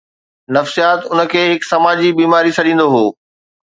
[0.57, 3.09] نفسيات ان کي هڪ سماجي بيماري سڏيندو هو.